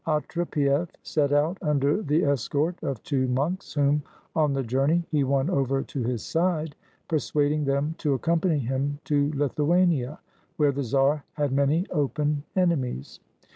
[0.07, 4.01] Otre pief set out under the escort of two monks, whom
[4.35, 6.75] on the journey he won over to his side,
[7.07, 10.17] persuading them to accompany him to Lithuania,
[10.57, 13.19] where the czar had many open enemies.